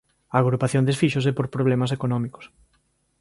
[0.35, 2.45] A agrupación desfíxose por problemas económicos.